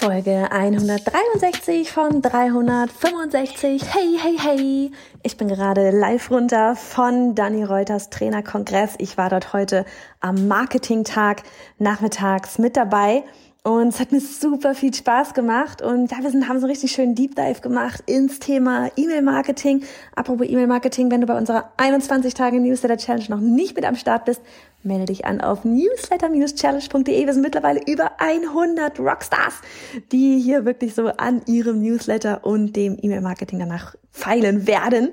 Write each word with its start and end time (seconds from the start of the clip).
Folge 0.00 0.50
163 0.50 1.92
von 1.92 2.22
365. 2.22 3.82
Hey, 3.94 4.16
hey, 4.18 4.38
hey. 4.38 4.92
Ich 5.22 5.36
bin 5.36 5.46
gerade 5.46 5.90
live 5.90 6.30
runter 6.30 6.74
von 6.74 7.34
Dani 7.34 7.64
Reuters 7.64 8.08
Trainerkongress. 8.08 8.94
Ich 8.96 9.18
war 9.18 9.28
dort 9.28 9.52
heute 9.52 9.84
am 10.20 10.48
Marketingtag 10.48 11.42
nachmittags 11.78 12.58
mit 12.58 12.78
dabei 12.78 13.24
und 13.62 13.88
es 13.88 14.00
hat 14.00 14.10
mir 14.10 14.20
super 14.20 14.74
viel 14.74 14.94
Spaß 14.94 15.34
gemacht. 15.34 15.82
Und 15.82 16.10
ja, 16.10 16.18
wir 16.22 16.30
sind, 16.30 16.48
haben 16.48 16.58
so 16.58 16.64
einen 16.64 16.70
richtig 16.70 16.92
schönen 16.92 17.14
Deep 17.14 17.36
Dive 17.36 17.60
gemacht 17.60 18.02
ins 18.06 18.38
Thema 18.38 18.90
E-Mail-Marketing. 18.96 19.84
Apropos 20.14 20.46
E-Mail-Marketing, 20.48 21.10
wenn 21.10 21.20
du 21.20 21.26
bei 21.26 21.36
unserer 21.36 21.70
21 21.76 22.32
Tage 22.32 22.58
Newsletter 22.58 22.96
Challenge 22.96 23.26
noch 23.28 23.40
nicht 23.40 23.76
mit 23.76 23.84
am 23.84 23.96
Start 23.96 24.24
bist, 24.24 24.40
melde 24.82 25.06
dich 25.06 25.26
an 25.26 25.42
auf 25.42 25.64
newsletter-challenge.de. 25.64 27.26
Wir 27.26 27.32
sind 27.34 27.42
mittlerweile 27.42 27.80
über 27.86 28.12
100 28.18 28.98
Rockstars, 28.98 29.54
die 30.10 30.40
hier 30.40 30.64
wirklich 30.64 30.94
so 30.94 31.08
an 31.08 31.42
ihrem 31.46 31.82
Newsletter 31.82 32.44
und 32.46 32.74
dem 32.76 32.96
E-Mail-Marketing 33.00 33.58
danach 33.58 33.94
feilen 34.10 34.66
werden. 34.66 35.10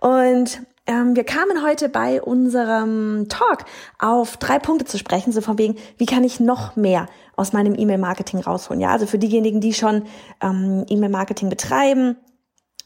Und 0.00 0.62
wir 0.86 1.24
kamen 1.24 1.62
heute 1.62 1.88
bei 1.88 2.20
unserem 2.20 3.28
Talk 3.28 3.64
auf 3.98 4.36
drei 4.36 4.58
Punkte 4.58 4.84
zu 4.84 4.98
sprechen, 4.98 5.32
so 5.32 5.40
von 5.40 5.58
wegen, 5.58 5.76
wie 5.96 6.06
kann 6.06 6.24
ich 6.24 6.40
noch 6.40 6.74
mehr 6.74 7.06
aus 7.36 7.52
meinem 7.52 7.74
E-Mail-Marketing 7.78 8.40
rausholen? 8.40 8.80
Ja, 8.80 8.90
also 8.90 9.06
für 9.06 9.18
diejenigen, 9.18 9.60
die 9.60 9.74
schon 9.74 10.04
ähm, 10.40 10.84
E-Mail-Marketing 10.88 11.48
betreiben, 11.48 12.16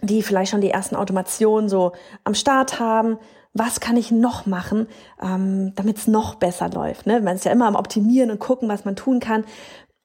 die 0.02 0.22
vielleicht 0.22 0.50
schon 0.50 0.60
die 0.60 0.70
ersten 0.70 0.96
Automationen 0.96 1.68
so 1.68 1.92
am 2.24 2.34
Start 2.34 2.80
haben, 2.80 3.18
was 3.54 3.80
kann 3.80 3.96
ich 3.96 4.10
noch 4.10 4.44
machen, 4.44 4.86
ähm, 5.22 5.72
damit 5.74 5.96
es 5.96 6.06
noch 6.06 6.34
besser 6.34 6.68
läuft. 6.68 7.06
Ne? 7.06 7.22
Man 7.22 7.36
ist 7.36 7.46
ja 7.46 7.52
immer 7.52 7.66
am 7.66 7.76
Optimieren 7.76 8.30
und 8.30 8.38
gucken, 8.38 8.68
was 8.68 8.84
man 8.84 8.96
tun 8.96 9.20
kann. 9.20 9.44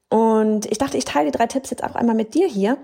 Und 0.09 0.65
ich 0.65 0.77
dachte, 0.77 0.97
ich 0.97 1.05
teile 1.05 1.31
die 1.31 1.37
drei 1.37 1.47
Tipps 1.47 1.69
jetzt 1.69 1.83
auch 1.83 1.95
einmal 1.95 2.15
mit 2.15 2.33
dir 2.33 2.47
hier. 2.47 2.77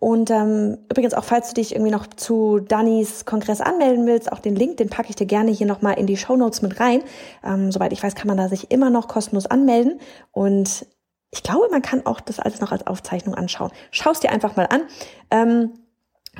Und 0.00 0.30
ähm, 0.30 0.78
übrigens 0.90 1.14
auch, 1.14 1.24
falls 1.24 1.48
du 1.48 1.54
dich 1.54 1.74
irgendwie 1.74 1.90
noch 1.90 2.06
zu 2.06 2.60
Dannys 2.60 3.24
Kongress 3.24 3.60
anmelden 3.60 4.06
willst, 4.06 4.30
auch 4.30 4.38
den 4.38 4.54
Link, 4.54 4.76
den 4.76 4.88
packe 4.88 5.10
ich 5.10 5.16
dir 5.16 5.26
gerne 5.26 5.50
hier 5.50 5.66
nochmal 5.66 5.98
in 5.98 6.06
die 6.06 6.16
Show 6.16 6.36
Notes 6.36 6.62
mit 6.62 6.78
rein. 6.78 7.02
Ähm, 7.44 7.72
soweit 7.72 7.92
ich 7.92 8.02
weiß, 8.02 8.14
kann 8.14 8.28
man 8.28 8.36
da 8.36 8.48
sich 8.48 8.70
immer 8.70 8.90
noch 8.90 9.08
kostenlos 9.08 9.46
anmelden. 9.46 10.00
Und 10.30 10.86
ich 11.30 11.42
glaube, 11.42 11.68
man 11.70 11.82
kann 11.82 12.06
auch 12.06 12.20
das 12.20 12.38
alles 12.38 12.60
noch 12.60 12.72
als 12.72 12.86
Aufzeichnung 12.86 13.34
anschauen. 13.34 13.70
Schau 13.90 14.12
es 14.12 14.20
dir 14.20 14.30
einfach 14.30 14.56
mal 14.56 14.66
an. 14.66 14.82
Ähm, 15.30 15.72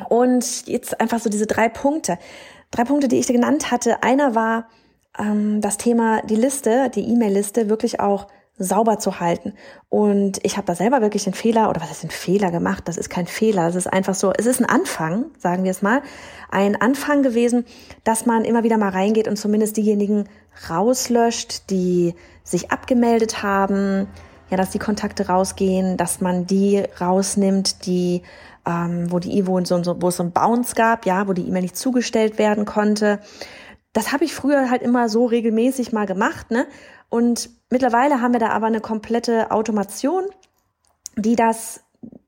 und 0.09 0.67
jetzt 0.67 1.01
einfach 1.01 1.19
so 1.19 1.29
diese 1.29 1.47
drei 1.47 1.69
Punkte. 1.69 2.19
Drei 2.71 2.85
Punkte, 2.85 3.09
die 3.09 3.19
ich 3.19 3.27
dir 3.27 3.33
genannt 3.33 3.71
hatte. 3.73 4.03
Einer 4.03 4.35
war 4.35 4.69
ähm, 5.19 5.61
das 5.61 5.79
Thema, 5.79 6.23
die 6.23 6.37
Liste, 6.37 6.91
die 6.91 7.09
E-Mail-Liste 7.09 7.69
wirklich 7.69 7.99
auch 7.99 8.29
sauber 8.59 8.99
zu 8.99 9.21
halten. 9.21 9.55
Und 9.89 10.39
ich 10.43 10.57
habe 10.57 10.67
da 10.67 10.75
selber 10.75 11.01
wirklich 11.01 11.25
den 11.25 11.35
Fehler, 11.35 11.71
oder 11.71 11.81
was 11.81 11.91
ist 11.91 12.05
ein 12.05 12.11
Fehler 12.11 12.51
gemacht? 12.51 12.87
Das 12.87 12.97
ist 12.97 13.09
kein 13.09 13.27
Fehler, 13.27 13.69
es 13.69 13.77
ist 13.77 13.87
einfach 13.87 14.15
so, 14.15 14.33
es 14.37 14.47
ist 14.47 14.61
ein 14.61 14.67
Anfang, 14.67 15.27
sagen 15.39 15.65
wir 15.65 15.71
es 15.71 15.83
mal, 15.83 16.03
ein 16.51 16.81
Anfang 16.81 17.23
gewesen, 17.23 17.65
dass 18.05 18.27
man 18.27 18.45
immer 18.45 18.65
wieder 18.65 18.79
mal 18.79 18.91
reingeht 18.91 19.29
und 19.29 19.37
zumindest 19.37 19.77
diejenigen 19.77 20.29
rauslöscht, 20.69 21.71
die 21.71 22.15
sich 22.43 22.71
abgemeldet 22.71 23.43
haben, 23.43 24.09
ja, 24.51 24.57
dass 24.57 24.71
die 24.71 24.79
Kontakte 24.79 25.27
rausgehen, 25.27 25.97
dass 25.97 26.21
man 26.21 26.47
die 26.47 26.83
rausnimmt, 27.01 27.87
die 27.87 28.23
ähm, 28.67 29.11
wo 29.11 29.19
die 29.19 29.47
wo, 29.47 29.63
so, 29.65 29.83
wo 30.01 30.09
es 30.09 30.17
so 30.17 30.23
ein 30.23 30.33
Bounce 30.33 30.75
gab, 30.75 31.07
ja, 31.07 31.27
wo 31.27 31.33
die 31.33 31.47
E-Mail 31.47 31.63
nicht 31.63 31.77
zugestellt 31.77 32.39
werden 32.39 32.65
konnte. 32.65 33.21
Das 33.93 34.13
habe 34.13 34.25
ich 34.25 34.35
früher 34.35 34.71
halt 34.71 34.83
immer 34.83 35.09
so 35.09 35.27
regelmäßig 35.27 35.93
mal 35.93 36.07
gemacht, 36.07 36.51
ne? 36.51 36.67
Und 37.09 37.51
mittlerweile 37.71 38.21
haben 38.21 38.33
wir 38.33 38.41
da 38.41 38.51
aber 38.51 38.67
eine 38.67 38.81
komplette 38.81 39.51
Automation, 39.51 40.25
die 41.17 41.37
das 41.37 41.81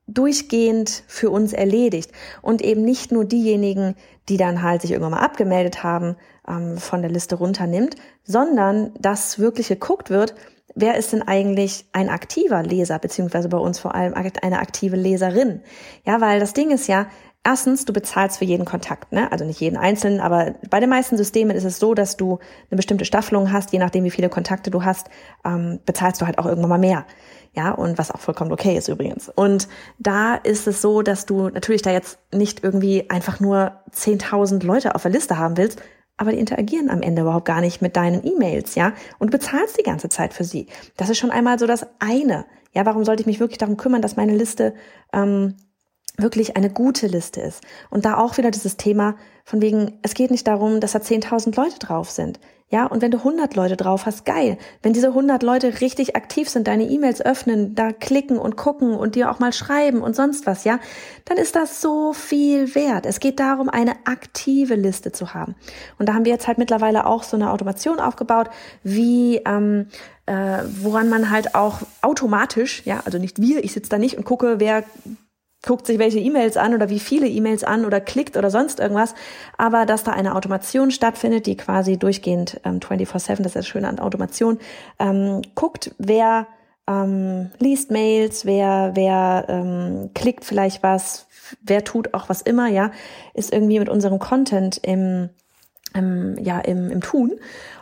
durchgehend 0.07 1.03
für 1.07 1.29
uns 1.29 1.53
erledigt 1.53 2.11
und 2.41 2.61
eben 2.61 2.83
nicht 2.83 3.11
nur 3.11 3.25
diejenigen, 3.25 3.95
die 4.27 4.37
dann 4.37 4.61
halt 4.61 4.81
sich 4.81 4.91
irgendwann 4.91 5.11
mal 5.11 5.19
abgemeldet 5.19 5.83
haben, 5.83 6.17
ähm, 6.47 6.77
von 6.77 7.01
der 7.01 7.11
Liste 7.11 7.35
runternimmt, 7.35 7.95
sondern 8.23 8.93
dass 8.99 9.39
wirklich 9.39 9.69
geguckt 9.69 10.09
wird, 10.09 10.35
wer 10.75 10.95
ist 10.95 11.13
denn 11.13 11.21
eigentlich 11.21 11.85
ein 11.93 12.09
aktiver 12.09 12.63
Leser, 12.63 12.99
beziehungsweise 12.99 13.49
bei 13.49 13.57
uns 13.57 13.79
vor 13.79 13.95
allem 13.95 14.13
eine 14.13 14.59
aktive 14.59 14.95
Leserin. 14.95 15.61
Ja, 16.05 16.21
weil 16.21 16.39
das 16.39 16.53
Ding 16.53 16.71
ist 16.71 16.87
ja, 16.87 17.07
Erstens, 17.43 17.85
du 17.85 17.93
bezahlst 17.93 18.37
für 18.37 18.45
jeden 18.45 18.65
Kontakt, 18.65 19.11
ne? 19.11 19.31
also 19.31 19.45
nicht 19.45 19.59
jeden 19.59 19.75
einzelnen, 19.75 20.19
aber 20.19 20.53
bei 20.69 20.79
den 20.79 20.89
meisten 20.89 21.17
Systemen 21.17 21.57
ist 21.57 21.63
es 21.63 21.79
so, 21.79 21.95
dass 21.95 22.15
du 22.15 22.37
eine 22.69 22.77
bestimmte 22.77 23.03
Staffelung 23.03 23.51
hast, 23.51 23.73
je 23.73 23.79
nachdem, 23.79 24.03
wie 24.03 24.11
viele 24.11 24.29
Kontakte 24.29 24.69
du 24.69 24.83
hast, 24.83 25.09
ähm, 25.43 25.79
bezahlst 25.83 26.21
du 26.21 26.27
halt 26.27 26.37
auch 26.37 26.45
irgendwann 26.45 26.69
mal 26.69 26.77
mehr. 26.77 27.05
Ja, 27.53 27.71
und 27.71 27.97
was 27.97 28.11
auch 28.11 28.19
vollkommen 28.19 28.51
okay 28.51 28.77
ist 28.77 28.89
übrigens. 28.89 29.27
Und 29.27 29.67
da 29.97 30.35
ist 30.35 30.67
es 30.67 30.81
so, 30.81 31.01
dass 31.01 31.25
du 31.25 31.49
natürlich 31.49 31.81
da 31.81 31.91
jetzt 31.91 32.19
nicht 32.31 32.63
irgendwie 32.63 33.09
einfach 33.09 33.39
nur 33.39 33.71
10.000 33.91 34.63
Leute 34.63 34.93
auf 34.93 35.01
der 35.01 35.11
Liste 35.11 35.39
haben 35.39 35.57
willst, 35.57 35.81
aber 36.17 36.31
die 36.31 36.39
interagieren 36.39 36.91
am 36.91 37.01
Ende 37.01 37.23
überhaupt 37.23 37.45
gar 37.45 37.61
nicht 37.61 37.81
mit 37.81 37.95
deinen 37.95 38.23
E-Mails, 38.23 38.75
ja, 38.75 38.93
und 39.17 39.33
du 39.33 39.37
bezahlst 39.39 39.79
die 39.79 39.83
ganze 39.83 40.09
Zeit 40.09 40.35
für 40.35 40.43
sie. 40.43 40.67
Das 40.95 41.09
ist 41.09 41.17
schon 41.17 41.31
einmal 41.31 41.57
so 41.57 41.65
das 41.65 41.87
eine. 41.97 42.45
Ja, 42.73 42.85
warum 42.85 43.03
sollte 43.03 43.21
ich 43.21 43.27
mich 43.27 43.39
wirklich 43.39 43.57
darum 43.57 43.77
kümmern, 43.77 44.03
dass 44.03 44.15
meine 44.15 44.35
Liste 44.35 44.75
ähm, 45.11 45.55
wirklich 46.17 46.57
eine 46.57 46.69
gute 46.69 47.07
Liste 47.07 47.41
ist. 47.41 47.61
Und 47.89 48.05
da 48.05 48.17
auch 48.17 48.37
wieder 48.37 48.51
dieses 48.51 48.77
Thema 48.77 49.15
von 49.43 49.61
wegen, 49.61 49.99
es 50.01 50.13
geht 50.13 50.31
nicht 50.31 50.47
darum, 50.47 50.79
dass 50.79 50.91
da 50.91 50.99
10.000 50.99 51.55
Leute 51.55 51.79
drauf 51.79 52.09
sind. 52.09 52.39
Ja, 52.71 52.85
und 52.85 53.01
wenn 53.01 53.11
du 53.11 53.17
100 53.17 53.53
Leute 53.55 53.75
drauf 53.75 54.05
hast, 54.05 54.23
geil. 54.23 54.57
Wenn 54.81 54.93
diese 54.93 55.07
100 55.07 55.43
Leute 55.43 55.81
richtig 55.81 56.15
aktiv 56.15 56.47
sind, 56.47 56.67
deine 56.67 56.85
E-Mails 56.85 57.21
öffnen, 57.21 57.75
da 57.75 57.91
klicken 57.91 58.37
und 58.37 58.55
gucken 58.55 58.95
und 58.95 59.15
dir 59.15 59.29
auch 59.29 59.39
mal 59.39 59.51
schreiben 59.51 60.01
und 60.01 60.15
sonst 60.15 60.47
was, 60.47 60.63
ja, 60.63 60.79
dann 61.25 61.35
ist 61.35 61.57
das 61.57 61.81
so 61.81 62.13
viel 62.13 62.73
wert. 62.73 63.05
Es 63.05 63.19
geht 63.19 63.41
darum, 63.41 63.67
eine 63.67 63.95
aktive 64.05 64.75
Liste 64.75 65.11
zu 65.11 65.33
haben. 65.33 65.55
Und 65.99 66.07
da 66.07 66.13
haben 66.13 66.23
wir 66.23 66.31
jetzt 66.31 66.47
halt 66.47 66.59
mittlerweile 66.59 67.07
auch 67.07 67.23
so 67.23 67.35
eine 67.35 67.51
Automation 67.51 67.99
aufgebaut, 67.99 68.49
wie 68.83 69.41
ähm, 69.45 69.87
äh, 70.25 70.59
woran 70.81 71.09
man 71.09 71.29
halt 71.29 71.55
auch 71.55 71.79
automatisch, 72.01 72.83
ja, 72.85 73.01
also 73.03 73.17
nicht 73.17 73.41
wir, 73.41 73.65
ich 73.65 73.73
sitze 73.73 73.89
da 73.89 73.97
nicht 73.97 74.17
und 74.17 74.23
gucke, 74.23 74.61
wer 74.61 74.85
guckt 75.65 75.85
sich 75.85 75.99
welche 75.99 76.19
E-Mails 76.19 76.57
an 76.57 76.73
oder 76.73 76.89
wie 76.89 76.99
viele 76.99 77.27
E-Mails 77.27 77.63
an 77.63 77.85
oder 77.85 78.01
klickt 78.01 78.35
oder 78.35 78.49
sonst 78.49 78.79
irgendwas, 78.79 79.13
aber 79.57 79.85
dass 79.85 80.03
da 80.03 80.11
eine 80.11 80.35
Automation 80.35 80.91
stattfindet, 80.91 81.45
die 81.45 81.57
quasi 81.57 81.97
durchgehend 81.97 82.59
ähm, 82.65 82.79
24/7, 82.79 83.37
das 83.37 83.47
ist 83.47 83.55
das 83.55 83.67
Schöne 83.67 83.87
an 83.87 83.99
Automation, 83.99 84.57
ähm, 84.99 85.41
guckt, 85.53 85.93
wer 85.99 86.47
ähm, 86.87 87.51
liest 87.59 87.91
Mails, 87.91 88.45
wer 88.45 88.91
wer 88.95 89.45
ähm, 89.49 90.09
klickt 90.15 90.45
vielleicht 90.45 90.81
was, 90.81 91.27
wer 91.61 91.83
tut 91.83 92.13
auch 92.13 92.27
was 92.27 92.41
immer, 92.41 92.67
ja, 92.67 92.91
ist 93.33 93.53
irgendwie 93.53 93.79
mit 93.79 93.89
unserem 93.89 94.17
Content 94.17 94.79
im, 94.81 95.29
im 95.93 96.37
ja 96.39 96.59
im, 96.59 96.89
im 96.89 97.01
Tun 97.01 97.33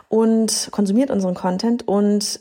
und 0.08 0.68
konsumiert 0.70 1.10
unseren 1.10 1.34
Content 1.34 1.88
und 1.88 2.40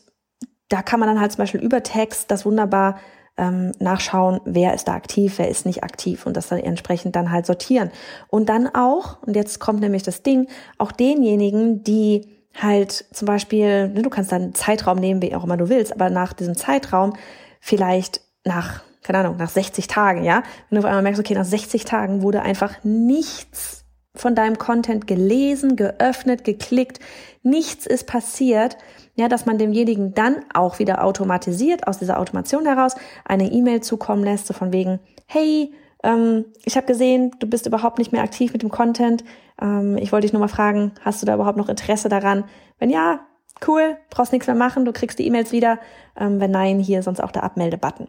da 0.68 0.81
kann 0.84 1.00
man 1.00 1.08
dann 1.08 1.19
halt 1.19 1.31
zum 1.31 1.40
Beispiel 1.40 1.62
über 1.62 1.81
Text 1.81 2.30
das 2.30 2.46
wunderbar 2.46 3.00
ähm, 3.40 3.72
nachschauen, 3.80 4.42
wer 4.46 4.74
ist 4.74 4.88
da 4.88 4.94
aktiv, 4.94 5.36
wer 5.38 5.50
ist 5.50 5.66
nicht 5.66 5.84
aktiv 5.84 6.26
und 6.26 6.36
das 6.36 6.50
dann 6.50 6.60
entsprechend 6.60 7.16
dann 7.16 7.32
halt 7.32 7.46
sortieren. 7.46 7.90
Und 8.28 8.50
dann 8.50 8.68
auch, 8.68 9.24
und 9.24 9.36
jetzt 9.36 9.60
kommt 9.60 9.80
nämlich 9.80 10.04
das 10.04 10.22
Ding, 10.22 10.48
auch 10.78 10.92
denjenigen, 10.92 11.84
die 11.84 12.28
halt 12.60 13.06
zum 13.14 13.26
Beispiel, 13.26 13.88
ne, 13.90 14.02
du 14.02 14.10
kannst 14.10 14.32
dann 14.32 14.42
einen 14.42 14.56
Zeitraum 14.56 14.98
nehmen, 14.98 15.22
wie 15.22 15.34
auch 15.36 15.44
immer 15.44 15.58
du 15.58 15.70
willst, 15.70 15.94
aber 15.94 16.10
nach 16.10 16.34
diesem 16.34 16.56
Zeitraum 16.56 17.14
vielleicht 17.60 18.22
nach, 18.44 18.82
keine 19.04 19.20
Ahnung, 19.20 19.38
nach 19.38 19.50
60 19.50 19.88
Tagen, 19.88 20.24
ja, 20.24 20.44
wenn 20.70 20.76
du 20.76 20.80
auf 20.80 20.86
einmal 20.86 21.04
merkst, 21.04 21.20
okay, 21.20 21.36
nach 21.36 21.46
60 21.46 21.86
Tagen 21.86 22.22
wurde 22.22 22.42
einfach 22.42 22.84
nichts 22.84 23.86
von 24.16 24.36
deinem 24.36 24.58
Content 24.58 25.08
gelesen, 25.08 25.76
geöffnet, 25.76 26.44
geklickt, 26.44 27.00
nichts 27.44 27.86
ist 27.86 28.08
passiert, 28.08 28.78
ja, 29.19 29.27
dass 29.27 29.45
man 29.45 29.57
demjenigen 29.57 30.13
dann 30.13 30.38
auch 30.54 30.80
wieder 30.80 31.04
automatisiert 31.04 31.88
aus 31.88 32.00
dieser 32.00 32.19
Automation 32.19 32.66
heraus 32.66 32.95
eine 33.25 33.51
E-Mail 33.51 33.81
zukommen 33.81 34.24
lässt, 34.24 34.48
so 34.48 34.54
von 34.54 34.71
wegen, 34.71 35.00
hey, 35.27 35.74
ähm, 36.04 36.45
ich 36.63 36.77
habe 36.77 36.88
gesehen, 36.88 37.36
du 37.39 37.48
bist 37.48 37.66
überhaupt 37.66 37.98
nicht 37.98 38.13
mehr 38.13 38.24
aktiv 38.24 38.54
mit 38.54 38.62
dem 38.62 38.69
Content. 38.69 39.25
Ähm, 39.62 39.98
ich 39.98 40.13
wollte 40.13 40.25
dich 40.25 40.33
nur 40.33 40.39
mal 40.39 40.48
fragen, 40.48 40.94
hast 41.01 41.21
du 41.21 41.25
da 41.25 41.36
überhaupt 41.36 41.57
noch 41.57 41.68
Interesse 41.68 42.07
daran? 42.07 42.45
Wenn 42.80 42.89
ja, 42.89 43.19
cool, 43.68 43.98
brauchst 44.10 44.31
nichts 44.31 44.48
mehr 44.48 44.56
machen, 44.56 44.86
du 44.86 44.94
kriegst 44.94 45.19
die 45.19 45.27
E-Mails 45.27 45.51
wieder. 45.51 45.80
Ähm, 46.18 46.39
wenn 46.39 46.51
nein, 46.51 46.80
hier 46.80 47.04
sonst 47.04 47.19
auch 47.21 47.31
der 47.31 47.44
Abmelde-Button. 47.44 48.07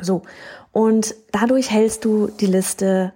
So. 0.00 0.22
Und 0.70 1.16
dadurch 1.32 1.70
hältst 1.70 2.04
du 2.04 2.28
die 2.28 2.46
Liste, 2.46 3.12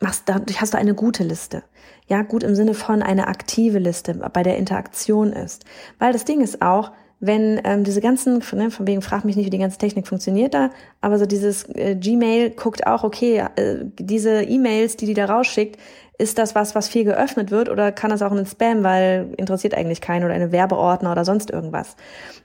machst, 0.00 0.24
dadurch 0.26 0.60
hast 0.60 0.74
du 0.74 0.78
eine 0.78 0.94
gute 0.94 1.24
Liste. 1.24 1.62
Ja, 2.06 2.22
gut 2.22 2.42
im 2.42 2.54
Sinne 2.54 2.74
von 2.74 3.02
eine 3.02 3.28
aktive 3.28 3.78
Liste 3.78 4.14
bei 4.32 4.42
der 4.42 4.58
Interaktion 4.58 5.32
ist. 5.32 5.64
Weil 5.98 6.12
das 6.12 6.24
Ding 6.24 6.42
ist 6.42 6.60
auch, 6.60 6.92
wenn 7.20 7.60
ähm, 7.64 7.84
diese 7.84 8.02
ganzen, 8.02 8.42
ne, 8.52 8.70
von 8.70 8.86
wegen 8.86 9.00
frag 9.00 9.24
mich 9.24 9.36
nicht, 9.36 9.46
wie 9.46 9.50
die 9.50 9.58
ganze 9.58 9.78
Technik 9.78 10.06
funktioniert 10.06 10.52
da, 10.52 10.70
aber 11.00 11.18
so 11.18 11.24
dieses 11.24 11.64
äh, 11.74 11.96
Gmail 11.96 12.50
guckt 12.50 12.86
auch, 12.86 13.02
okay, 13.02 13.44
äh, 13.56 13.84
diese 13.98 14.42
E-Mails, 14.42 14.96
die 14.96 15.06
die 15.06 15.14
da 15.14 15.24
rausschickt, 15.24 15.78
ist 16.18 16.38
das 16.38 16.54
was, 16.54 16.74
was 16.74 16.88
viel 16.88 17.04
geöffnet 17.04 17.50
wird 17.50 17.68
oder 17.68 17.92
kann 17.92 18.10
das 18.10 18.22
auch 18.22 18.30
in 18.30 18.36
den 18.36 18.46
Spam, 18.46 18.84
weil 18.84 19.32
interessiert 19.36 19.74
eigentlich 19.74 20.00
keinen 20.00 20.24
oder 20.24 20.34
eine 20.34 20.52
Werbeordner 20.52 21.10
oder 21.10 21.24
sonst 21.24 21.50
irgendwas. 21.50 21.96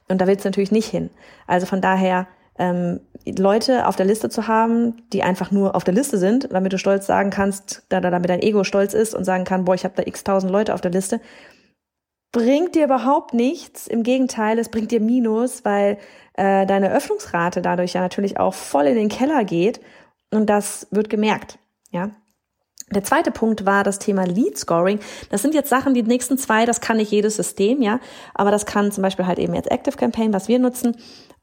Und 0.07 0.22
da 0.22 0.28
willst 0.28 0.46
du 0.46 0.50
natürlich 0.50 0.72
nicht 0.72 0.90
hin. 0.90 1.10
Also 1.46 1.66
von 1.66 1.81
daher 1.81 2.28
ähm, 2.59 3.00
Leute 3.25 3.88
auf 3.88 3.95
der 3.95 4.06
Liste 4.06 4.29
zu 4.29 4.47
haben, 4.47 5.01
die 5.11 5.23
einfach 5.23 5.51
nur 5.51 5.75
auf 5.75 5.83
der 5.83 5.94
Liste 5.94 6.17
sind, 6.17 6.51
damit 6.51 6.73
du 6.73 6.77
stolz 6.77 7.06
sagen 7.07 7.29
kannst, 7.29 7.83
da, 7.89 8.00
da, 8.01 8.11
damit 8.11 8.29
dein 8.29 8.41
Ego 8.41 8.63
stolz 8.63 8.94
ist 8.94 9.15
und 9.15 9.23
sagen 9.23 9.44
kann, 9.44 9.65
boah, 9.65 9.75
ich 9.75 9.83
habe 9.83 9.95
da 9.95 10.03
x 10.06 10.23
tausend 10.23 10.51
Leute 10.51 10.73
auf 10.73 10.81
der 10.81 10.91
Liste, 10.91 11.19
bringt 12.31 12.75
dir 12.75 12.85
überhaupt 12.85 13.33
nichts. 13.33 13.88
Im 13.88 14.03
Gegenteil, 14.03 14.59
es 14.59 14.69
bringt 14.69 14.91
dir 14.91 15.01
Minus, 15.01 15.65
weil 15.65 15.97
äh, 16.33 16.65
deine 16.65 16.91
Öffnungsrate 16.91 17.61
dadurch 17.61 17.94
ja 17.94 18.01
natürlich 18.01 18.39
auch 18.39 18.53
voll 18.53 18.85
in 18.85 18.95
den 18.95 19.09
Keller 19.09 19.44
geht 19.44 19.81
und 20.31 20.50
das 20.50 20.88
wird 20.91 21.09
gemerkt. 21.09 21.57
Ja, 21.91 22.12
der 22.94 23.03
zweite 23.03 23.31
Punkt 23.31 23.65
war 23.65 23.83
das 23.83 24.00
Thema 24.00 24.25
Lead 24.25 24.57
Scoring. 24.57 25.00
Das 25.30 25.41
sind 25.41 25.53
jetzt 25.53 25.69
Sachen, 25.69 25.94
die 25.94 26.03
nächsten 26.03 26.38
zwei, 26.38 26.65
das 26.65 26.81
kann 26.81 26.97
nicht 26.97 27.12
jedes 27.12 27.36
System, 27.36 27.81
ja, 27.81 28.00
aber 28.33 28.51
das 28.51 28.65
kann 28.65 28.91
zum 28.91 29.01
Beispiel 29.03 29.27
halt 29.27 29.39
eben 29.39 29.53
jetzt 29.53 29.71
Active 29.71 29.97
Campaign, 29.97 30.33
was 30.33 30.47
wir 30.47 30.59
nutzen. 30.59 30.95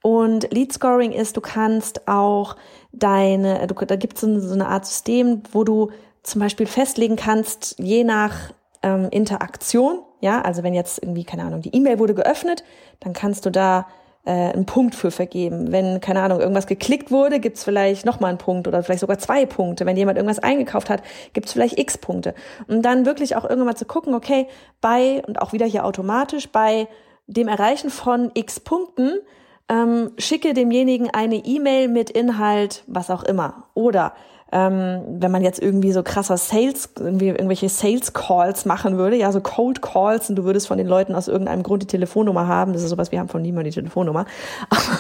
Und 0.03 0.53
Lead 0.53 0.73
Scoring 0.73 1.13
ist, 1.13 1.37
du 1.37 1.41
kannst 1.41 2.07
auch 2.09 2.57
deine, 2.93 3.67
du, 3.67 3.75
da 3.75 3.97
gibt 3.97 4.15
es 4.15 4.21
so, 4.21 4.55
eine 4.55 4.69
Art 4.69 4.87
System, 4.87 5.43
wo 5.53 5.65
du 5.65 5.91
zum 6.23 6.41
Beispiel 6.41 6.67
festlegen 6.67 7.17
kannst, 7.17 7.77
je 7.79 8.05
nach 8.05 8.53
ähm, 8.83 9.09
Interaktion, 9.11 10.01
ja, 10.21 10.43
also 10.43 10.63
wenn 10.63 10.75
jetzt 10.75 11.03
irgendwie, 11.03 11.25
keine 11.25 11.45
Ahnung, 11.45 11.63
die 11.63 11.75
E-Mail 11.75 11.99
wurde 11.99 12.15
geöffnet, 12.15 12.65
dann 13.01 13.13
kannst 13.13 13.47
du 13.47 13.51
da 13.51 13.87
äh, 14.27 14.53
einen 14.53 14.67
Punkt 14.67 14.95
für 14.95 15.11
vergeben. 15.11 15.73
Wenn, 15.73 16.01
keine 16.01 16.21
Ahnung, 16.21 16.41
irgendwas 16.41 16.67
geklickt 16.67 17.11
wurde, 17.11 17.41
gibt's 17.41 17.65
vielleicht 17.65 18.05
nochmal 18.05 18.31
einen 18.31 18.39
Punkt 18.39 18.69
oder 18.69 18.83
vielleicht 18.83 19.01
sogar 19.01 19.19
zwei 19.19 19.47
Punkte. 19.47 19.87
Wenn 19.87 19.97
jemand 19.97 20.19
irgendwas 20.19 20.41
eingekauft 20.41 20.91
hat, 20.91 21.03
gibt's 21.33 21.53
vielleicht 21.53 21.79
x 21.79 21.97
Punkte. 21.97 22.35
Und 22.67 22.83
dann 22.83 23.07
wirklich 23.07 23.37
auch 23.37 23.45
irgendwann 23.45 23.67
mal 23.67 23.77
zu 23.77 23.87
gucken, 23.87 24.15
okay, 24.15 24.47
bei, 24.81 25.23
und 25.27 25.41
auch 25.41 25.53
wieder 25.53 25.67
hier 25.67 25.85
automatisch, 25.85 26.49
bei 26.51 26.89
dem 27.27 27.49
Erreichen 27.49 27.91
von 27.91 28.31
x 28.35 28.61
Punkten, 28.61 29.21
ähm, 29.69 30.13
schicke 30.19 30.55
demjenigen 30.55 31.11
eine 31.11 31.37
E-Mail 31.37 31.89
mit 31.89 32.11
Inhalt, 32.11 32.85
was 32.87 33.11
auch 33.11 33.23
immer. 33.23 33.65
Oder 33.75 34.13
ähm, 34.53 35.03
wenn 35.09 35.33
man 35.33 35.43
jetzt 35.43 35.61
irgendwie 35.61 35.91
so 35.91 36.05
krasser 36.05 36.37
Sales, 36.37 36.91
irgendwie 36.99 37.29
irgendwelche 37.29 37.69
Sales 37.69 38.13
Calls 38.13 38.65
machen 38.65 38.97
würde, 38.97 39.17
ja, 39.17 39.33
so 39.33 39.41
Cold 39.41 39.83
Calls 39.83 40.31
und 40.31 40.37
du 40.37 40.45
würdest 40.45 40.69
von 40.69 40.79
den 40.79 40.87
Leuten 40.87 41.17
aus 41.17 41.27
irgendeinem 41.27 41.65
Grund 41.65 41.83
die 41.83 41.89
Telefonnummer 41.89 42.47
haben, 42.47 42.73
das 42.73 42.83
ist 42.83 42.91
sowas, 42.91 43.11
wir 43.11 43.19
haben 43.19 43.29
von 43.29 43.43
niemandem 43.43 43.73
die 43.73 43.81
Telefonnummer. 43.81 44.25
Aber 44.71 44.99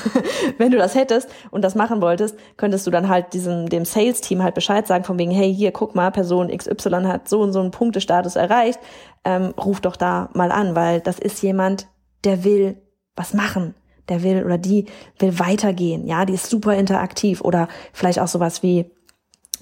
wenn 0.59 0.73
du 0.73 0.79
das 0.79 0.97
hättest 0.97 1.29
und 1.53 1.63
das 1.63 1.77
machen 1.77 2.03
wolltest, 2.03 2.37
könntest 2.57 2.87
du 2.87 2.91
dann 2.91 3.09
halt 3.09 3.35
diesem, 3.35 3.69
dem 3.69 3.85
Sales 3.85 4.21
Team 4.21 4.43
halt 4.43 4.57
Bescheid 4.57 4.87
sagen 4.87 5.05
von 5.05 5.19
wegen, 5.19 5.31
hey, 5.31 5.55
hier, 5.55 5.71
guck 5.71 5.95
mal, 5.95 6.11
Person 6.11 6.49
XY 6.49 7.05
hat 7.05 7.29
so 7.29 7.41
und 7.41 7.53
so 7.53 7.61
einen 7.61 7.71
Punktestatus 7.71 8.35
erreicht, 8.35 8.81
ähm, 9.25 9.55
ruf 9.57 9.81
doch 9.81 9.97
da 9.97 10.29
mal 10.35 10.51
an, 10.51 10.75
weil 10.75 11.01
das 11.01 11.21
ist 11.21 11.41
jemand, 11.43 11.87
der 12.25 12.43
will 12.43 12.77
was 13.15 13.33
machen. 13.33 13.75
Der 14.09 14.23
will 14.23 14.45
oder 14.45 14.57
die 14.57 14.87
will 15.19 15.39
weitergehen, 15.41 16.07
ja, 16.07 16.25
die 16.25 16.35
ist 16.35 16.49
super 16.49 16.75
interaktiv. 16.77 17.41
Oder 17.41 17.67
vielleicht 17.93 18.21
auch 18.21 18.29
sowas 18.29 18.63
wie, 18.63 18.89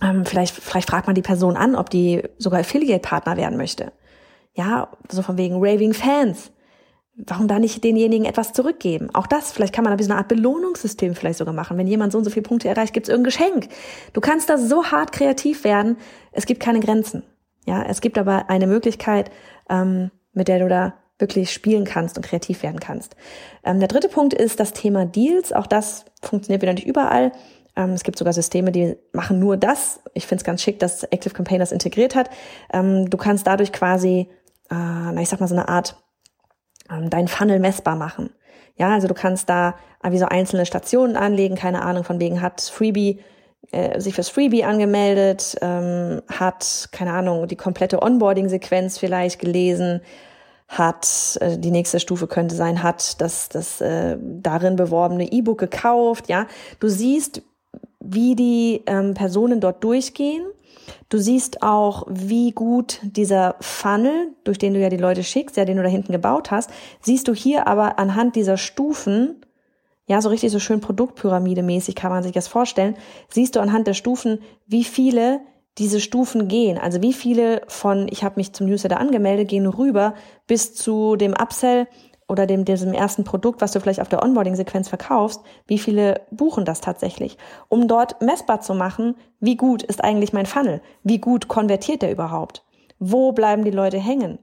ähm, 0.03 0.25
vielleicht, 0.25 0.55
vielleicht 0.55 0.91
fragt 0.91 1.07
man 1.07 1.15
die 1.15 1.23
Person 1.23 1.57
an, 1.57 1.75
ob 1.75 1.91
die 1.91 2.23
sogar 2.39 2.61
Affiliate-Partner 2.61 3.37
werden 3.37 3.57
möchte. 3.57 3.93
Ja, 4.55 4.89
so 5.11 5.23
von 5.23 5.37
wegen 5.37 5.57
Raving 5.57 5.95
Fans. 5.95 6.51
Warum 7.17 7.47
da 7.47 7.61
nicht 7.61 7.85
denjenigen 7.85 8.27
etwas 8.27 8.53
zurückgeben? 8.53 9.09
Auch 9.15 9.29
das, 9.29 9.53
vielleicht 9.53 9.73
kann 9.73 9.85
man 9.85 9.93
da 9.93 9.99
wie 10.01 10.03
so 10.03 10.11
eine 10.11 10.19
Art 10.19 10.29
Belohnungssystem 10.29 11.15
vielleicht 11.15 11.39
sogar 11.39 11.55
machen. 11.55 11.79
Wenn 11.79 11.87
jemand 11.87 12.13
so 12.13 12.19
und 12.19 12.25
so 12.25 12.31
viele 12.31 12.43
Punkte 12.43 12.69
erreicht, 12.69 12.93
gibt 12.93 13.07
es 13.07 13.11
irgendein 13.11 13.31
Geschenk. 13.31 13.69
Du 14.13 14.21
kannst 14.21 14.51
da 14.51 14.59
so 14.59 14.87
hart 14.87 15.13
kreativ 15.13 15.63
werden. 15.63 15.97
Es 16.33 16.45
gibt 16.45 16.61
keine 16.61 16.81
Grenzen. 16.81 17.23
Ja, 17.67 17.85
es 17.85 18.01
gibt 18.01 18.19
aber 18.19 18.51
eine 18.51 18.67
Möglichkeit, 18.67 19.31
ähm, 19.71 20.11
mit 20.33 20.49
der 20.49 20.59
du 20.59 20.69
da 20.69 20.95
wirklich 21.19 21.53
spielen 21.53 21.85
kannst 21.85 22.17
und 22.17 22.27
kreativ 22.27 22.65
werden 22.65 22.81
kannst. 22.81 23.15
Ähm, 23.63 23.79
der 23.79 23.89
dritte 23.89 24.09
Punkt 24.09 24.35
ist 24.35 24.59
das 24.59 24.73
Thema 24.73 25.07
Deals. 25.07 25.53
Auch 25.53 25.69
das 25.69 26.05
funktioniert 26.21 26.63
wieder 26.63 26.75
nicht 26.75 26.87
überall. 26.87 27.31
Ähm, 27.77 27.91
es 27.91 28.05
gibt 28.05 28.19
sogar 28.19 28.33
Systeme, 28.33 28.73
die 28.73 28.97
machen 29.13 29.39
nur 29.39 29.57
das. 29.57 30.01
Ich 30.15 30.27
finde 30.27 30.41
es 30.41 30.45
ganz 30.45 30.63
schick, 30.63 30.79
dass 30.79 31.05
Active 31.05 31.35
Campaign 31.35 31.61
das 31.61 31.73
integriert 31.73 32.15
hat. 32.15 32.31
Ähm, 32.73 33.11
du 33.11 33.17
kannst 33.17 33.47
dadurch 33.47 33.73
quasi, 33.73 34.29
äh, 34.71 34.75
na 34.75 35.21
ich 35.21 35.29
sag 35.29 35.41
mal 35.41 35.49
so 35.49 35.55
eine 35.55 35.69
Art, 35.69 35.97
ähm, 36.91 37.11
deinen 37.11 37.29
Funnel 37.29 37.59
messbar 37.59 37.97
machen. 37.97 38.31
Ja, 38.77 38.93
also 38.93 39.07
du 39.07 39.15
kannst 39.15 39.49
da 39.49 39.77
wie 40.03 40.19
so 40.19 40.27
einzelne 40.27 40.67
Stationen 40.67 41.17
anlegen, 41.17 41.55
keine 41.55 41.83
Ahnung, 41.83 42.05
von 42.05 42.21
wegen 42.21 42.43
hat 42.43 42.61
Freebie 42.61 43.21
äh, 43.71 44.01
sich 44.01 44.15
fürs 44.15 44.29
Freebie 44.29 44.65
angemeldet, 44.65 45.57
ähm, 45.63 46.23
hat, 46.29 46.89
keine 46.93 47.13
Ahnung, 47.13 47.47
die 47.49 47.57
komplette 47.57 48.03
Onboarding-Sequenz 48.03 48.99
vielleicht 48.99 49.39
gelesen, 49.39 50.01
hat, 50.69 51.39
äh, 51.41 51.59
die 51.59 51.71
nächste 51.71 52.01
Stufe 52.01 52.27
könnte 52.27 52.55
sein, 52.55 52.83
hat 52.83 53.21
das, 53.21 53.49
das 53.49 53.81
äh, 53.81 54.19
darin 54.21 54.77
beworbene 54.77 55.31
E-Book 55.31 55.59
gekauft, 55.59 56.29
ja. 56.29 56.47
Du 56.81 56.89
siehst, 56.89 57.43
wie 58.05 58.35
die 58.35 58.83
ähm, 58.87 59.15
Personen 59.15 59.61
dort 59.61 59.83
durchgehen. 59.83 60.45
Du 61.09 61.19
siehst 61.19 61.63
auch, 61.63 62.07
wie 62.09 62.53
gut 62.53 63.01
dieser 63.03 63.57
Funnel, 63.61 64.33
durch 64.45 64.59
den 64.59 64.75
du 64.75 64.81
ja 64.81 64.89
die 64.89 64.97
Leute 64.97 65.23
schickst, 65.23 65.57
ja, 65.57 65.65
den 65.65 65.77
du 65.77 65.83
da 65.83 65.89
hinten 65.89 66.13
gebaut 66.13 66.51
hast, 66.51 66.71
siehst 67.01 67.29
du 67.29 67.35
hier 67.35 67.67
aber 67.67 67.99
anhand 67.99 68.37
dieser 68.37 68.57
Stufen, 68.57 69.41
ja, 70.07 70.21
so 70.21 70.29
richtig 70.29 70.53
so 70.53 70.59
schön 70.59 70.81
Produktpyramide 70.81 71.63
mäßig 71.63 71.95
kann 71.95 72.11
man 72.11 72.23
sich 72.23 72.33
das 72.33 72.49
vorstellen, 72.49 72.97
siehst 73.29 73.57
du 73.57 73.61
anhand 73.61 73.87
der 73.87 73.95
Stufen, 73.95 74.41
wie 74.67 74.85
viele 74.85 75.41
diese 75.79 76.01
Stufen 76.01 76.47
gehen. 76.49 76.79
Also 76.79 77.03
wie 77.03 77.13
viele 77.13 77.63
von, 77.67 78.07
ich 78.11 78.23
habe 78.23 78.37
mich 78.37 78.53
zum 78.53 78.67
Newsletter 78.67 79.01
angemeldet, 79.01 79.49
gehen 79.49 79.67
rüber 79.67 80.15
bis 80.47 80.75
zu 80.75 81.17
dem 81.17 81.33
Upsell 81.33 81.89
oder 82.35 82.47
dem, 82.49 82.65
diesem 82.65 82.93
ersten 82.93 83.23
Produkt, 83.23 83.61
was 83.61 83.71
du 83.71 83.79
vielleicht 83.79 84.01
auf 84.01 84.09
der 84.09 84.25
Onboarding-Sequenz 84.25 84.89
verkaufst, 84.89 85.41
wie 85.69 85.79
viele 85.79 86.23
buchen 86.33 86.65
das 86.65 86.81
tatsächlich? 86.81 87.39
Um 87.69 87.87
dort 87.87 88.21
messbar 88.21 88.61
zu 88.61 88.75
machen, 88.75 89.15
wie 89.39 89.57
gut 89.57 89.85
ist 89.85 90.03
eigentlich 90.03 90.33
mein 90.33 90.47
Funnel? 90.47 90.83
Wie 91.05 91.21
gut 91.21 91.47
konvertiert 91.47 92.03
der 92.03 92.11
überhaupt? 92.11 92.65
Wo 92.99 93.31
bleiben 93.31 93.65
die 93.65 93.71
Leute 93.71 93.99
hängen? 93.99 94.41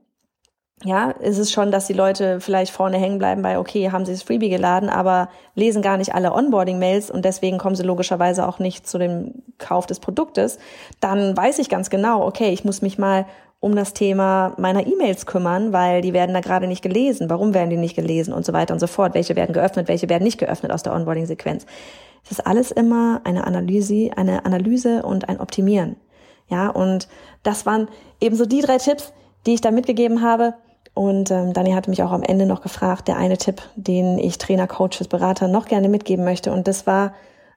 Ja, 0.83 1.11
ist 1.11 1.37
es 1.37 1.51
schon, 1.51 1.69
dass 1.69 1.87
die 1.87 1.93
Leute 1.93 2.39
vielleicht 2.39 2.71
vorne 2.71 2.97
hängen 2.97 3.19
bleiben 3.19 3.41
bei, 3.41 3.59
okay, 3.59 3.91
haben 3.91 4.05
sie 4.05 4.13
das 4.13 4.23
Freebie 4.23 4.49
geladen, 4.49 4.89
aber 4.89 5.27
lesen 5.53 5.81
gar 5.81 5.97
nicht 5.97 6.15
alle 6.15 6.33
Onboarding-Mails 6.33 7.11
und 7.11 7.25
deswegen 7.25 7.57
kommen 7.57 7.75
sie 7.75 7.83
logischerweise 7.83 8.47
auch 8.47 8.57
nicht 8.57 8.87
zu 8.87 8.97
dem 8.97 9.43
Kauf 9.57 9.85
des 9.85 9.99
Produktes, 9.99 10.59
dann 11.01 11.35
weiß 11.35 11.59
ich 11.59 11.69
ganz 11.69 11.91
genau, 11.91 12.25
okay, 12.25 12.49
ich 12.49 12.63
muss 12.63 12.81
mich 12.81 12.97
mal 12.97 13.27
um 13.61 13.75
das 13.75 13.93
Thema 13.93 14.55
meiner 14.57 14.85
E-Mails 14.87 15.27
kümmern, 15.27 15.71
weil 15.71 16.01
die 16.01 16.13
werden 16.13 16.33
da 16.33 16.41
gerade 16.41 16.67
nicht 16.67 16.81
gelesen. 16.81 17.29
Warum 17.29 17.53
werden 17.53 17.69
die 17.69 17.77
nicht 17.77 17.95
gelesen 17.95 18.33
und 18.33 18.43
so 18.43 18.53
weiter 18.53 18.73
und 18.73 18.79
so 18.79 18.87
fort? 18.87 19.13
Welche 19.13 19.35
werden 19.35 19.53
geöffnet, 19.53 19.87
welche 19.87 20.09
werden 20.09 20.23
nicht 20.23 20.39
geöffnet 20.39 20.71
aus 20.71 20.81
der 20.81 20.93
Onboarding-Sequenz? 20.93 21.67
Es 22.25 22.31
ist 22.31 22.45
alles 22.45 22.71
immer 22.71 23.21
eine 23.23 23.45
Analyse, 23.45 24.09
eine 24.15 24.45
Analyse 24.45 25.03
und 25.03 25.29
ein 25.29 25.39
Optimieren. 25.39 25.95
Ja, 26.49 26.69
und 26.69 27.07
das 27.43 27.67
waren 27.67 27.87
eben 28.19 28.35
so 28.35 28.47
die 28.47 28.61
drei 28.61 28.79
Tipps, 28.79 29.13
die 29.45 29.53
ich 29.53 29.61
da 29.61 29.69
mitgegeben 29.69 30.23
habe. 30.23 30.55
Und 30.95 31.29
ähm, 31.29 31.53
Dani 31.53 31.71
hatte 31.71 31.91
mich 31.91 32.01
auch 32.01 32.11
am 32.11 32.23
Ende 32.23 32.47
noch 32.47 32.61
gefragt, 32.61 33.07
der 33.07 33.17
eine 33.17 33.37
Tipp, 33.37 33.61
den 33.75 34.17
ich 34.17 34.39
Trainer, 34.39 34.67
Coaches, 34.67 35.07
Berater 35.07 35.47
noch 35.47 35.67
gerne 35.67 35.87
mitgeben 35.87 36.25
möchte. 36.25 36.51
Und 36.51 36.67
das 36.67 36.87
war 36.87 37.13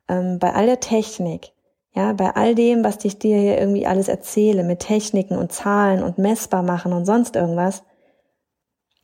ähm, 0.07 0.39
bei 0.39 0.53
all 0.53 0.67
der 0.67 0.81
Technik, 0.81 1.54
ja, 1.95 2.13
bei 2.13 2.35
all 2.35 2.55
dem, 2.55 2.83
was 2.83 3.05
ich 3.05 3.19
dir 3.19 3.39
hier 3.39 3.59
irgendwie 3.59 3.87
alles 3.87 4.09
erzähle, 4.09 4.65
mit 4.65 4.81
Techniken 4.81 5.37
und 5.37 5.53
Zahlen 5.53 6.03
und 6.03 6.19
messbar 6.19 6.63
machen 6.63 6.93
und 6.93 7.07
sonst 7.07 7.37
irgendwas, 7.37 7.85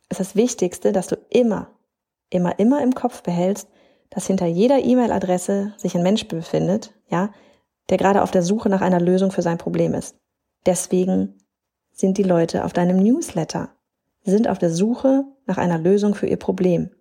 ist 0.09 0.19
das 0.19 0.35
Wichtigste, 0.35 0.91
dass 0.91 1.07
du 1.07 1.15
immer, 1.29 1.69
immer, 2.29 2.59
immer 2.59 2.83
im 2.83 2.93
Kopf 2.93 3.23
behältst, 3.23 3.69
dass 4.09 4.27
hinter 4.27 4.45
jeder 4.45 4.83
E-Mail-Adresse 4.83 5.73
sich 5.77 5.95
ein 5.95 6.03
Mensch 6.03 6.27
befindet, 6.27 6.93
ja, 7.09 7.31
der 7.89 7.97
gerade 7.97 8.21
auf 8.21 8.31
der 8.31 8.43
Suche 8.43 8.69
nach 8.69 8.81
einer 8.81 8.99
Lösung 8.99 9.31
für 9.31 9.41
sein 9.41 9.57
Problem 9.57 9.93
ist. 9.93 10.17
Deswegen 10.65 11.37
sind 11.93 12.17
die 12.17 12.23
Leute 12.23 12.65
auf 12.65 12.73
deinem 12.73 13.01
Newsletter, 13.01 13.69
sind 14.23 14.49
auf 14.49 14.59
der 14.59 14.69
Suche 14.69 15.23
nach 15.45 15.57
einer 15.57 15.77
Lösung 15.77 16.13
für 16.13 16.27
ihr 16.27 16.37
Problem. 16.37 16.91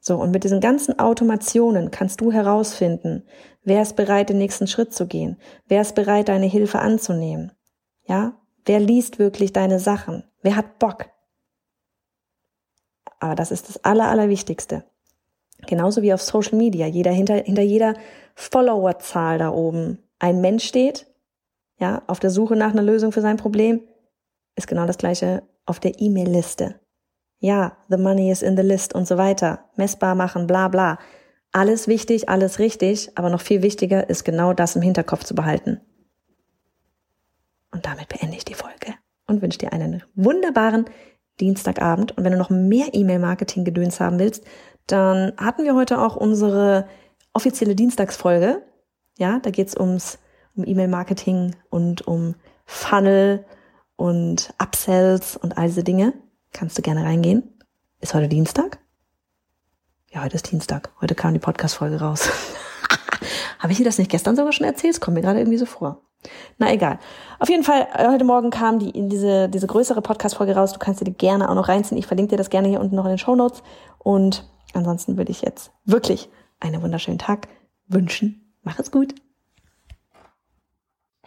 So, 0.00 0.16
und 0.16 0.30
mit 0.30 0.44
diesen 0.44 0.60
ganzen 0.60 0.98
Automationen 0.98 1.90
kannst 1.90 2.20
du 2.20 2.32
herausfinden, 2.32 3.24
wer 3.64 3.82
ist 3.82 3.96
bereit, 3.96 4.28
den 4.28 4.38
nächsten 4.38 4.66
Schritt 4.66 4.94
zu 4.94 5.06
gehen, 5.06 5.36
wer 5.66 5.82
ist 5.82 5.94
bereit, 5.94 6.28
deine 6.28 6.46
Hilfe 6.46 6.78
anzunehmen. 6.78 7.52
Ja, 8.06 8.38
wer 8.64 8.80
liest 8.80 9.18
wirklich 9.18 9.52
deine 9.52 9.80
Sachen, 9.80 10.24
wer 10.42 10.56
hat 10.56 10.78
Bock. 10.78 11.06
Aber 13.20 13.34
das 13.34 13.50
ist 13.50 13.68
das 13.68 13.84
Aller, 13.84 14.08
Allerwichtigste. 14.08 14.84
Genauso 15.66 16.02
wie 16.02 16.12
auf 16.14 16.22
Social 16.22 16.56
Media. 16.56 16.86
Jeder 16.86 17.10
hinter, 17.10 17.34
hinter 17.34 17.62
jeder 17.62 17.94
Followerzahl 18.36 19.38
da 19.38 19.50
oben 19.50 19.98
ein 20.20 20.40
Mensch 20.40 20.64
steht, 20.64 21.06
ja, 21.78 22.02
auf 22.06 22.20
der 22.20 22.30
Suche 22.30 22.56
nach 22.56 22.72
einer 22.72 22.82
Lösung 22.82 23.12
für 23.12 23.20
sein 23.20 23.36
Problem, 23.36 23.82
ist 24.56 24.66
genau 24.66 24.86
das 24.86 24.98
gleiche 24.98 25.42
auf 25.66 25.80
der 25.80 26.00
E-Mail-Liste. 26.00 26.80
Ja, 27.40 27.76
the 27.88 27.96
money 27.96 28.30
is 28.30 28.42
in 28.42 28.56
the 28.56 28.62
list 28.62 28.94
und 28.94 29.06
so 29.06 29.16
weiter. 29.16 29.60
Messbar 29.76 30.14
machen, 30.14 30.46
bla 30.46 30.68
bla. 30.68 30.98
Alles 31.52 31.88
wichtig, 31.88 32.28
alles 32.28 32.58
richtig, 32.58 33.16
aber 33.16 33.30
noch 33.30 33.40
viel 33.40 33.62
wichtiger 33.62 34.08
ist 34.10 34.24
genau 34.24 34.52
das 34.52 34.76
im 34.76 34.82
Hinterkopf 34.82 35.24
zu 35.24 35.34
behalten. 35.34 35.80
Und 37.70 37.86
damit 37.86 38.08
beende 38.08 38.36
ich 38.36 38.44
die 38.44 38.54
Folge 38.54 38.94
und 39.26 39.42
wünsche 39.42 39.58
dir 39.58 39.72
einen 39.72 40.02
wunderbaren 40.14 40.86
Dienstagabend. 41.40 42.16
Und 42.16 42.24
wenn 42.24 42.32
du 42.32 42.38
noch 42.38 42.50
mehr 42.50 42.88
E-Mail-Marketing-Gedöns 42.92 44.00
haben 44.00 44.18
willst, 44.18 44.44
dann 44.86 45.32
hatten 45.36 45.64
wir 45.64 45.74
heute 45.74 46.00
auch 46.00 46.16
unsere 46.16 46.88
offizielle 47.32 47.74
Dienstagsfolge. 47.74 48.62
Ja, 49.18 49.38
da 49.38 49.50
geht's 49.50 49.76
ums 49.76 50.18
um 50.56 50.64
E-Mail-Marketing 50.66 51.54
und 51.70 52.06
um 52.06 52.34
Funnel 52.66 53.44
und 53.96 54.52
Upsells 54.58 55.36
und 55.36 55.56
all 55.56 55.68
diese 55.68 55.84
Dinge. 55.84 56.14
Kannst 56.52 56.78
du 56.78 56.82
gerne 56.82 57.04
reingehen. 57.04 57.42
Ist 58.00 58.14
heute 58.14 58.28
Dienstag? 58.28 58.78
Ja, 60.10 60.22
heute 60.22 60.36
ist 60.36 60.50
Dienstag. 60.50 60.90
Heute 61.00 61.14
kam 61.14 61.34
die 61.34 61.38
Podcast-Folge 61.38 62.00
raus. 62.00 62.30
Habe 63.58 63.72
ich 63.72 63.78
dir 63.78 63.84
das 63.84 63.98
nicht 63.98 64.10
gestern 64.10 64.36
sogar 64.36 64.52
schon 64.52 64.66
erzählt? 64.66 64.94
Es 64.94 65.00
kommt 65.00 65.16
mir 65.16 65.20
gerade 65.20 65.40
irgendwie 65.40 65.58
so 65.58 65.66
vor. 65.66 66.02
Na 66.56 66.72
egal. 66.72 66.98
Auf 67.38 67.48
jeden 67.48 67.62
Fall, 67.62 67.86
äh, 67.94 68.08
heute 68.08 68.24
Morgen 68.24 68.50
kam 68.50 68.78
die, 68.78 68.92
diese, 69.08 69.48
diese 69.48 69.66
größere 69.66 70.02
Podcast-Folge 70.02 70.54
raus. 70.54 70.72
Du 70.72 70.78
kannst 70.78 71.00
dir 71.00 71.04
die 71.04 71.16
gerne 71.16 71.48
auch 71.48 71.54
noch 71.54 71.68
reinziehen. 71.68 71.98
Ich 71.98 72.06
verlinke 72.06 72.30
dir 72.30 72.36
das 72.36 72.50
gerne 72.50 72.68
hier 72.68 72.80
unten 72.80 72.96
noch 72.96 73.04
in 73.04 73.10
den 73.10 73.18
Show 73.18 73.36
Notes. 73.36 73.62
Und 73.98 74.48
ansonsten 74.72 75.16
würde 75.16 75.30
ich 75.30 75.42
jetzt 75.42 75.72
wirklich 75.84 76.30
einen 76.60 76.82
wunderschönen 76.82 77.18
Tag 77.18 77.48
wünschen. 77.86 78.54
Mach 78.62 78.78
es 78.78 78.90
gut. 78.90 79.14